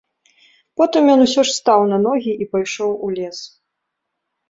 [0.81, 3.37] Потым ён усё ж стаў на ногі і пайшоў у лес.